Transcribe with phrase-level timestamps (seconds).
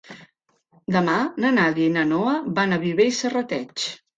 [0.95, 3.89] Demà na Nàdia i na Noa van a Viver i Serrateix.